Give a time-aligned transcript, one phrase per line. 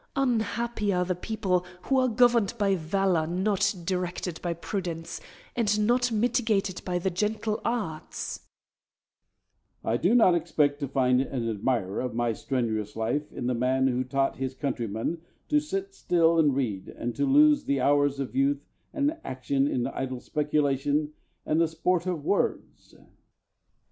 [0.15, 5.21] Unhappy are the people who are governed by valour not directed by prudence,
[5.55, 8.47] and not mitigated by the gentle arts!
[9.83, 9.99] Hercules.
[9.99, 13.85] I do not expect to find an admirer of my strenuous life in the man
[13.89, 15.19] who taught his countrymen
[15.49, 19.85] to sit still and read, and to lose the hours of youth and action in
[19.85, 21.13] idle speculation
[21.45, 22.95] and the sport of words.